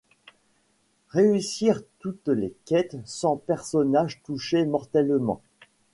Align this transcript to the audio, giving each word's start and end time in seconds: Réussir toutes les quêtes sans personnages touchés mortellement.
Réussir 1.09 1.83
toutes 1.99 2.27
les 2.29 2.55
quêtes 2.65 2.97
sans 3.05 3.35
personnages 3.37 4.19
touchés 4.23 4.65
mortellement. 4.65 5.43